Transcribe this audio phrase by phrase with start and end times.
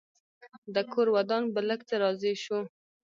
[0.73, 2.59] ده کور ودان په لږ څه راضي شو.